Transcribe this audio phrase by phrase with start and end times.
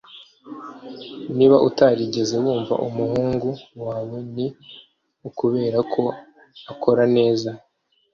[1.37, 3.49] Niba utarigeze wumva umuhungu
[3.85, 4.47] wawe ni
[5.29, 6.03] ukubera ko
[6.71, 7.49] akora neza